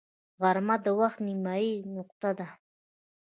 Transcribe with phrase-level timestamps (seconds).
[0.41, 2.47] غرمه د وخت نیمايي نقطه ده